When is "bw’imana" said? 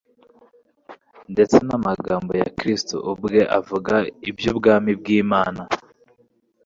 4.99-5.61